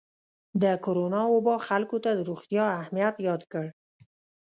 [0.61, 3.65] د کرونا وبا خلکو ته د روغتیا اهمیت یاد کړ.